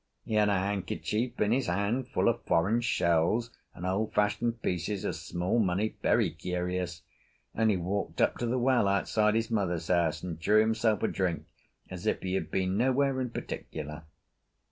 [0.25, 5.05] He had a handkerchief in his hand full of foreign shells and old fashioned pieces
[5.05, 7.03] of small money, very curious,
[7.53, 11.07] and he walked up to the well outside his mother's house and drew himself a
[11.07, 11.45] drink
[11.91, 14.05] as if he had been nowhere in particular.